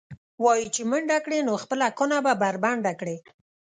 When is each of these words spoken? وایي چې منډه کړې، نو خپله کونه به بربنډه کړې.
وایي 0.43 0.67
چې 0.75 0.81
منډه 0.89 1.17
کړې، 1.25 1.39
نو 1.47 1.53
خپله 1.63 1.87
کونه 1.97 2.17
به 2.25 2.33
بربنډه 2.41 2.93
کړې. 2.99 3.17